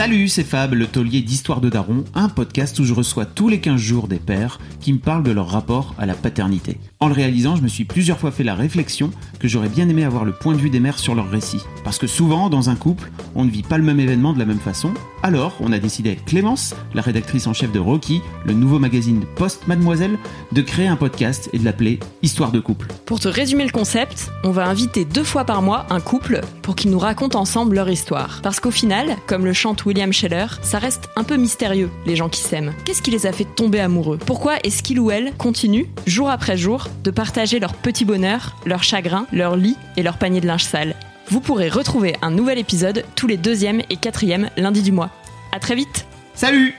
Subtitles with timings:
[0.00, 3.60] Salut, c'est Fab, le taulier d'Histoire de Daron, un podcast où je reçois tous les
[3.60, 6.78] 15 jours des pères qui me parlent de leur rapport à la paternité.
[7.00, 10.04] En le réalisant, je me suis plusieurs fois fait la réflexion que j'aurais bien aimé
[10.04, 11.60] avoir le point de vue des mères sur leur récit.
[11.84, 14.46] Parce que souvent, dans un couple, on ne vit pas le même événement de la
[14.46, 14.94] même façon.
[15.22, 19.68] Alors, on a décidé Clémence, la rédactrice en chef de Rocky, le nouveau magazine Post
[19.68, 20.18] Mademoiselle,
[20.52, 22.86] de créer un podcast et de l'appeler Histoire de couple.
[23.04, 26.74] Pour te résumer le concept, on va inviter deux fois par mois un couple pour
[26.74, 28.40] qu'ils nous racontent ensemble leur histoire.
[28.42, 32.28] Parce qu'au final, comme le chante William Scheller, ça reste un peu mystérieux, les gens
[32.28, 32.72] qui s'aiment.
[32.84, 34.18] Qu'est-ce qui les a fait tomber amoureux?
[34.24, 38.84] Pourquoi est-ce qu'il ou elle continue, jour après jour, de partager leur petit bonheur, leur
[38.84, 40.94] chagrin, leur lit et leur panier de linge sale?
[41.26, 45.10] Vous pourrez retrouver un nouvel épisode tous les deuxième et quatrième lundis du mois.
[45.50, 46.72] À très vite Salut